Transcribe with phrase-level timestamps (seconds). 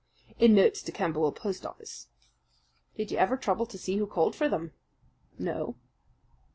[0.39, 2.07] "In notes to Camberwell post office."
[2.97, 4.71] "Did you ever trouble to see who called for them?"
[5.37, 5.75] "No."